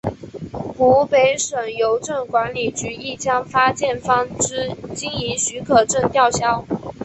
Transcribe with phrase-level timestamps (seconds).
[0.51, 6.65] 湖北省邮政管理局亦将发件方之经营许可证吊销。